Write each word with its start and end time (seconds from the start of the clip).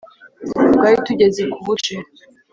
twari 0.73 0.97
tugeze 1.07 1.41
ku 1.53 1.59
buce 1.65 1.93